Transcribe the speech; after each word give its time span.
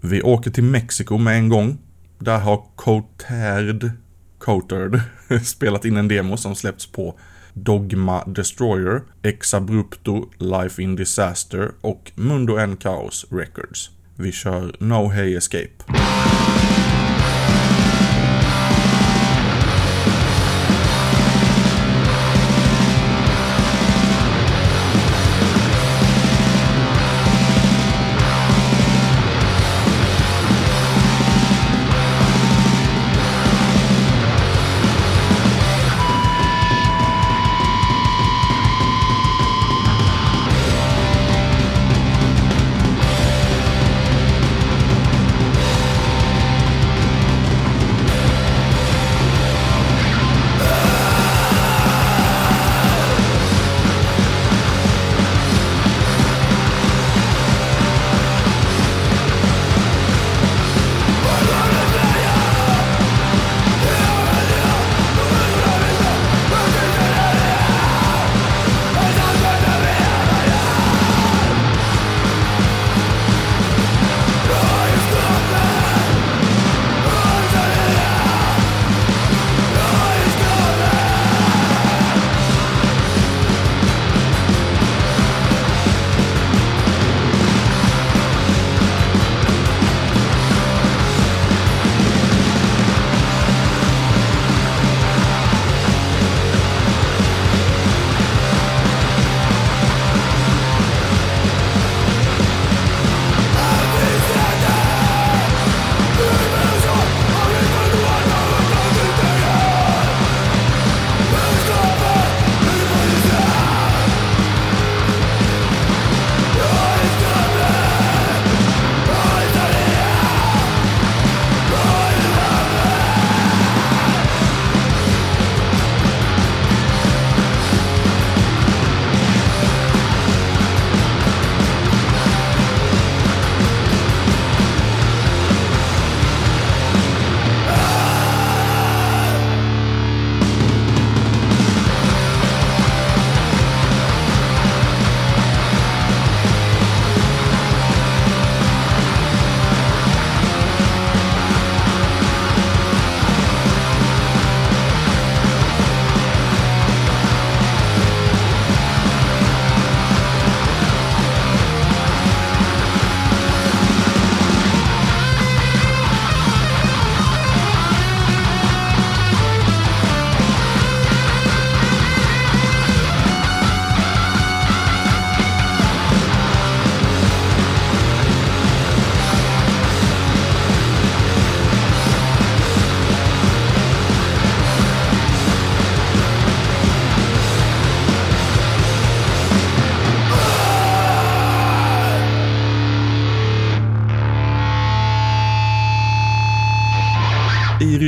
Vi 0.00 0.22
åker 0.22 0.50
till 0.50 0.64
Mexiko 0.64 1.18
med 1.18 1.36
en 1.36 1.48
gång. 1.48 1.78
Där 2.18 2.38
har 2.38 2.64
Coterd 2.76 3.90
Cotard 4.40 5.00
spelat 5.44 5.84
in 5.84 5.96
en 5.96 6.08
demo 6.08 6.36
som 6.36 6.54
släppts 6.54 6.86
på 6.86 7.18
Dogma 7.52 8.24
Destroyer, 8.24 9.02
Exabrupto, 9.22 10.30
Life 10.38 10.82
in 10.82 10.96
Disaster 10.96 11.72
och 11.80 12.12
Mundo 12.14 12.56
N 12.56 12.76
Chaos 12.80 13.26
Records. 13.30 13.90
Vi 14.16 14.32
kör 14.32 14.76
No 14.78 15.08
Hey 15.08 15.34
Escape. 15.34 15.84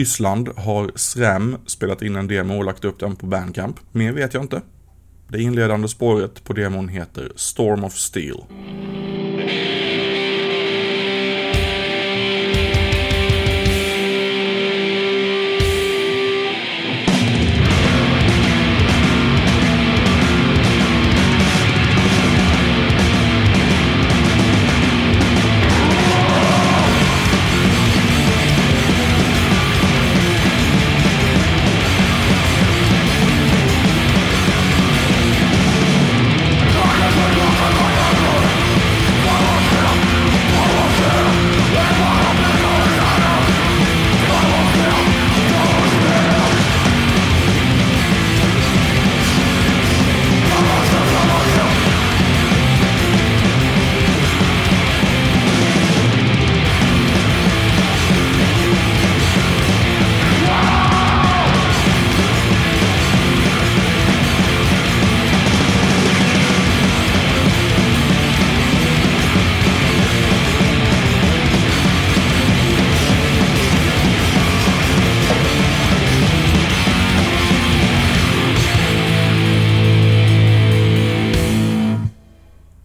Ryssland 0.03 0.49
har 0.57 0.91
SRAM 0.95 1.57
spelat 1.67 2.03
in 2.03 2.17
en 2.17 2.27
demo 2.27 2.59
och 2.59 2.65
lagt 2.65 2.85
upp 2.85 3.01
den 3.01 3.17
på 3.17 3.27
Bandcamp. 3.27 3.77
Mer 3.93 4.13
vet 4.13 4.35
jag 4.35 4.43
inte. 4.43 4.63
Det 5.29 5.43
inledande 5.43 5.89
spåret 5.89 6.45
på 6.45 6.53
demon 6.53 6.89
heter 6.89 7.33
Storm 7.37 7.85
of 7.85 7.93
Steel. 7.93 8.37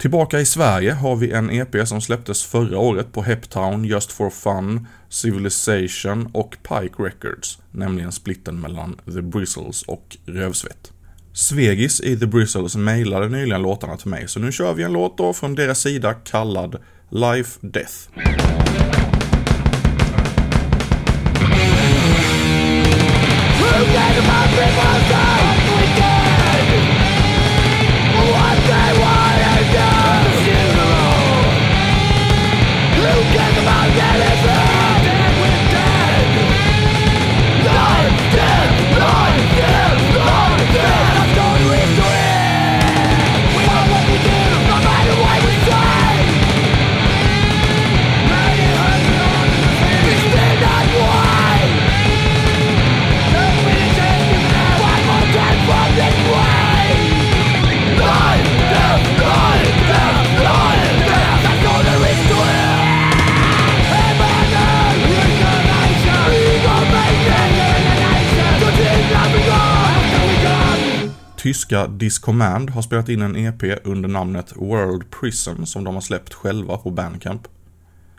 Tillbaka 0.08 0.40
i 0.40 0.46
Sverige 0.46 0.92
har 0.92 1.16
vi 1.16 1.32
en 1.32 1.52
EP 1.52 1.88
som 1.88 2.02
släpptes 2.02 2.44
förra 2.44 2.78
året 2.78 3.14
på 3.14 3.22
Heptown, 3.22 3.86
Just 3.86 4.12
for 4.12 4.30
Fun, 4.30 4.88
Civilization 5.10 6.30
och 6.34 6.58
Pike 6.64 7.04
Records, 7.04 7.60
nämligen 7.72 8.12
splitten 8.12 8.60
mellan 8.60 8.96
The 9.14 9.22
Bristles 9.22 9.84
och 9.84 10.18
Rövsvett. 10.26 10.92
Svegis 11.34 12.02
i 12.02 12.20
The 12.20 12.26
Bristles 12.26 12.76
mejlade 12.76 13.30
nyligen 13.30 13.62
låtarna 13.62 13.98
till 13.98 14.10
mig, 14.10 14.28
så 14.28 14.40
nu 14.40 14.52
kör 14.52 14.74
vi 14.74 14.84
en 14.84 14.94
låt 14.94 15.18
då 15.18 15.34
från 15.34 15.56
deras 15.56 15.80
sida 15.80 16.14
kallad 16.14 16.76
Life 17.10 17.60
Death. 17.62 17.94
Tyska 71.48 71.88
Discommand 71.88 72.70
har 72.70 72.82
spelat 72.82 73.10
in 73.10 73.22
en 73.22 73.36
EP 73.36 73.64
under 73.84 74.10
namnet 74.10 74.54
World 74.56 75.12
Prison 75.12 75.66
som 75.66 75.84
de 75.84 75.94
har 75.96 76.02
släppt 76.02 76.34
själva 76.34 76.78
på 76.78 76.92
Bandcamp. 76.92 77.48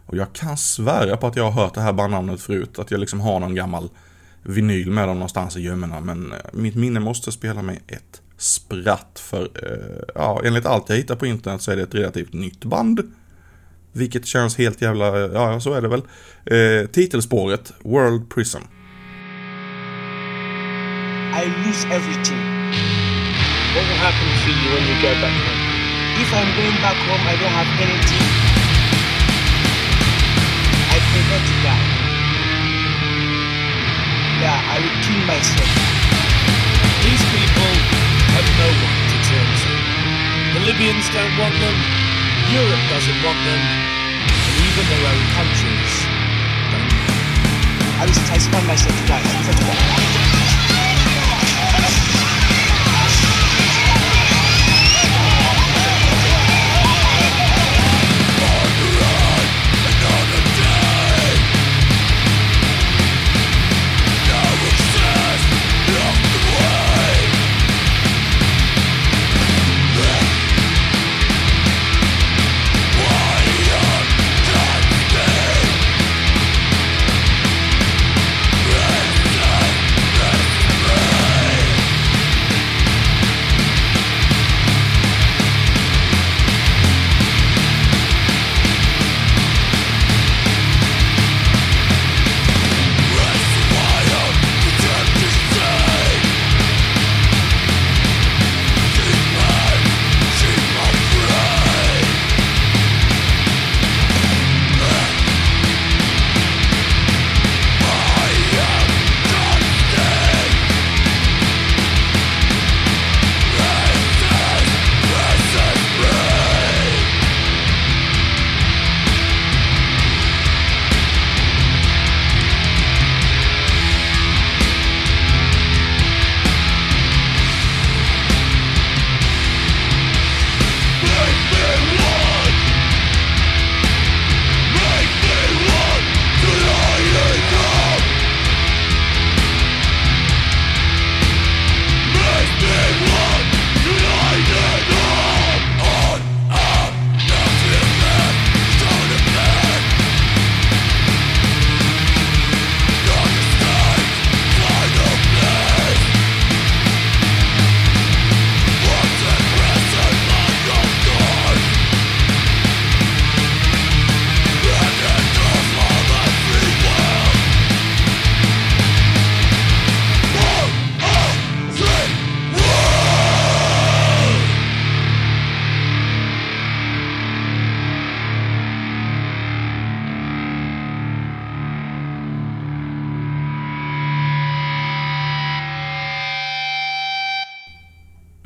Och 0.06 0.16
jag 0.16 0.32
kan 0.32 0.56
svära 0.56 1.16
på 1.16 1.26
att 1.26 1.36
jag 1.36 1.50
har 1.50 1.62
hört 1.62 1.74
det 1.74 1.80
här 1.80 1.92
bandnamnet 1.92 2.40
förut, 2.40 2.78
att 2.78 2.90
jag 2.90 3.00
liksom 3.00 3.20
har 3.20 3.40
någon 3.40 3.54
gammal 3.54 3.88
vinyl 4.42 4.90
med 4.90 5.08
dem 5.08 5.16
någonstans 5.16 5.56
i 5.56 5.60
gömmorna, 5.60 6.00
men 6.00 6.32
eh, 6.32 6.38
mitt 6.52 6.74
minne 6.74 7.00
måste 7.00 7.32
spela 7.32 7.62
mig 7.62 7.80
ett 7.86 8.22
spratt 8.36 9.22
för, 9.24 9.42
eh, 9.42 10.04
ja, 10.14 10.42
enligt 10.44 10.66
allt 10.66 10.88
jag 10.88 10.96
hittar 10.96 11.16
på 11.16 11.26
internet 11.26 11.62
så 11.62 11.70
är 11.70 11.76
det 11.76 11.82
ett 11.82 11.94
relativt 11.94 12.32
nytt 12.32 12.64
band. 12.64 13.12
Vilket 13.92 14.26
känns 14.26 14.58
helt 14.58 14.82
jävla, 14.82 15.24
eh, 15.24 15.30
ja 15.32 15.60
så 15.60 15.74
är 15.74 15.82
det 15.82 15.88
väl. 15.88 16.02
Eh, 16.44 16.86
titelspåret, 16.90 17.72
World 17.80 18.30
Prison. 18.30 18.62
I 21.42 21.46
lose 21.66 21.88
everything. 21.88 22.57
What 23.78 23.86
will 23.86 24.02
happen 24.02 24.26
to 24.26 24.50
you 24.50 24.68
when 24.74 24.82
you 24.90 24.96
go 24.98 25.14
back 25.22 25.30
home? 25.30 25.62
If 26.18 26.34
I'm 26.34 26.50
going 26.58 26.78
back 26.82 26.98
home, 26.98 27.22
I 27.30 27.38
don't 27.38 27.54
have 27.54 27.70
anything. 27.78 28.26
I 30.90 30.98
prefer 30.98 31.38
to 31.38 31.54
die. 31.62 31.86
Yeah, 34.42 34.58
I 34.74 34.82
will 34.82 34.98
kill 35.06 35.22
myself. 35.30 35.70
These 37.06 37.22
people 37.30 37.70
have 38.34 38.48
no 38.58 38.66
one 38.82 38.98
to 38.98 39.16
turn 39.30 39.46
to. 39.46 39.70
The 40.58 40.60
Libyans 40.66 41.06
don't 41.14 41.38
want 41.38 41.54
them, 41.62 41.76
Europe 42.50 42.82
doesn't 42.90 43.20
want 43.22 43.38
them, 43.46 43.62
and 43.62 44.54
even 44.58 44.84
their 44.90 45.04
own 45.06 45.22
countries 45.38 45.94
don't. 46.74 46.94
I 47.94 48.10
will 48.10 48.22
transform 48.26 48.66
myself 48.66 48.90
to 48.90 49.04
die. 49.06 49.22
To 49.22 49.52
die. 49.54 50.27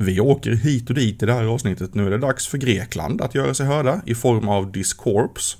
Vi 0.03 0.19
åker 0.19 0.51
hit 0.51 0.89
och 0.89 0.95
dit 0.95 1.23
i 1.23 1.25
det 1.25 1.33
här 1.33 1.45
avsnittet. 1.45 1.93
Nu 1.93 2.05
är 2.05 2.11
det 2.11 2.17
dags 2.17 2.47
för 2.47 2.57
Grekland 2.57 3.21
att 3.21 3.35
göra 3.35 3.53
sig 3.53 3.65
hörda 3.65 4.01
i 4.05 4.15
form 4.15 4.49
av 4.49 4.71
Discorps. 4.71 5.57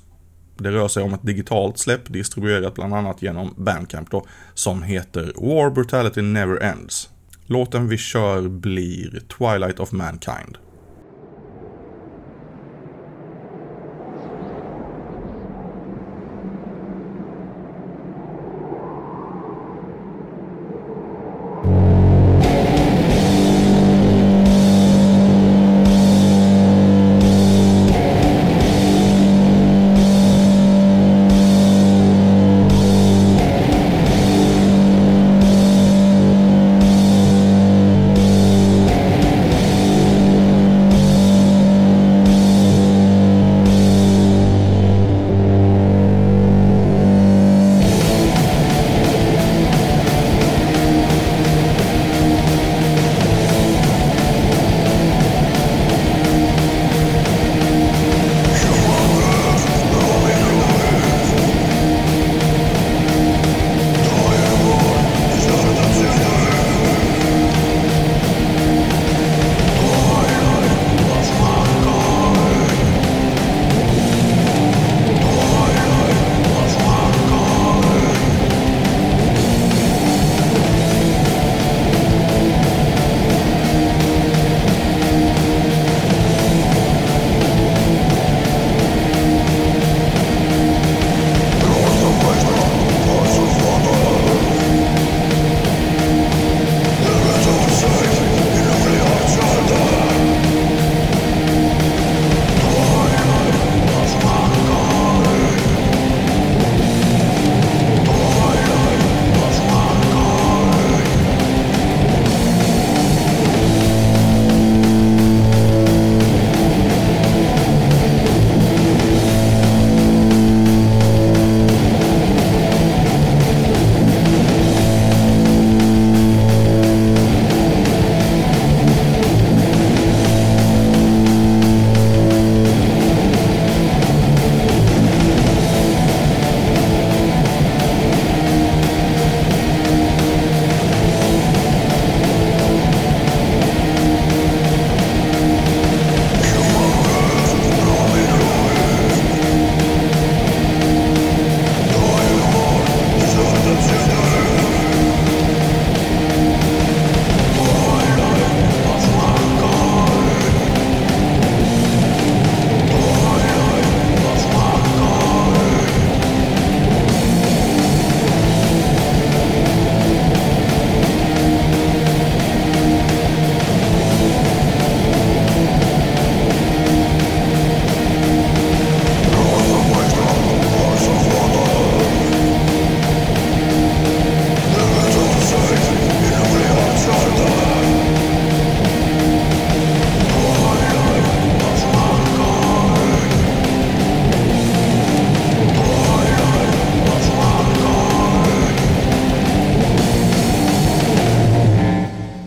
Det 0.58 0.70
rör 0.70 0.88
sig 0.88 1.02
om 1.02 1.14
ett 1.14 1.26
digitalt 1.26 1.78
släpp 1.78 2.12
distribuerat 2.12 2.74
bland 2.74 2.94
annat 2.94 3.22
genom 3.22 3.54
Bandcamp 3.56 4.10
då, 4.10 4.26
som 4.54 4.82
heter 4.82 5.32
War 5.36 5.70
Brutality 5.70 6.22
Never 6.22 6.62
Ends. 6.62 7.08
Låten 7.46 7.88
vi 7.88 7.98
kör 7.98 8.48
blir 8.48 9.22
Twilight 9.38 9.80
of 9.80 9.92
Mankind. 9.92 10.58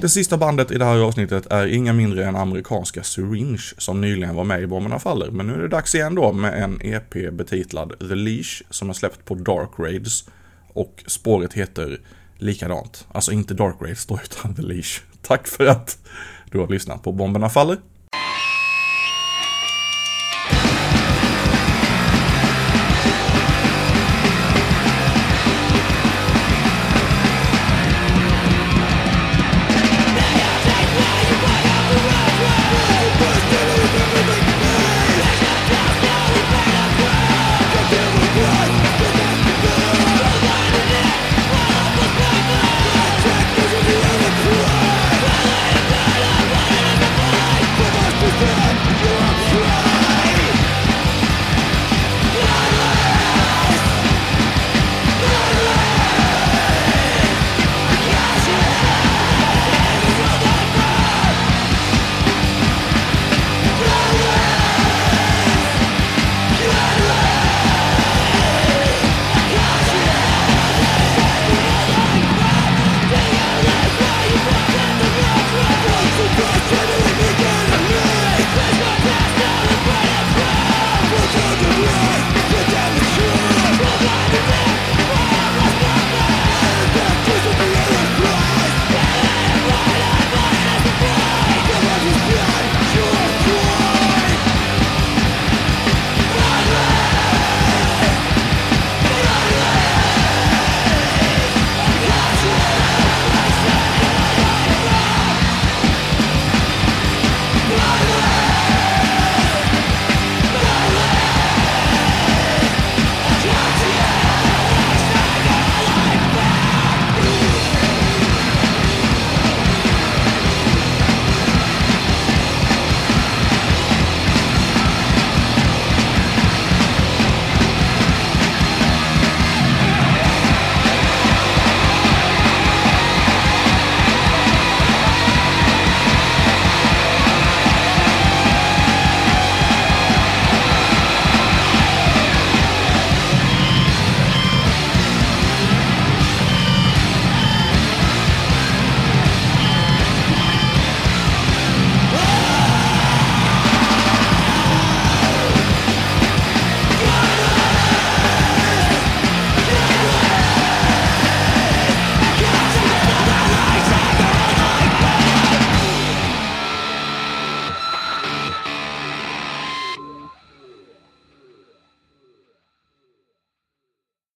Det 0.08 0.12
sista 0.12 0.38
bandet 0.38 0.72
i 0.72 0.78
det 0.78 0.86
här 0.86 1.00
avsnittet 1.00 1.46
är 1.46 1.68
inga 1.68 1.94
mindre 1.94 2.26
än 2.26 2.36
amerikanska 2.36 3.04
Syringe 3.04 3.62
som 3.78 4.02
nyligen 4.02 4.36
var 4.36 4.44
med 4.44 4.62
i 4.62 4.68
Bomberna 4.68 5.00
Faller. 5.00 5.32
Men 5.32 5.48
nu 5.48 5.54
är 5.54 5.58
det 5.58 5.68
dags 5.68 5.96
igen 5.96 6.16
då 6.16 6.34
med 6.34 6.64
en 6.64 6.80
EP 6.82 7.32
betitlad 7.32 8.00
The 8.00 8.16
Leash 8.16 8.62
som 8.70 8.90
är 8.90 8.94
släppt 8.94 9.26
på 9.26 9.36
Dark 9.36 9.70
Raids. 9.78 10.30
Och 10.74 11.04
spåret 11.08 11.54
heter 11.54 12.00
likadant. 12.38 13.08
Alltså 13.12 13.32
inte 13.32 13.54
Dark 13.54 13.76
Raids 13.82 14.06
då 14.06 14.20
utan 14.24 14.56
The 14.56 14.62
Leash. 14.62 15.02
Tack 15.22 15.48
för 15.48 15.66
att 15.66 15.98
du 16.52 16.60
har 16.60 16.68
lyssnat 16.68 17.04
på 17.04 17.12
Bomberna 17.12 17.50
Faller. 17.50 17.78